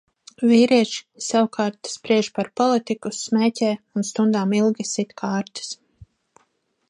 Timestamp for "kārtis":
5.23-5.69